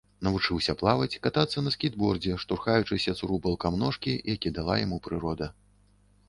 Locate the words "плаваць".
0.79-1.17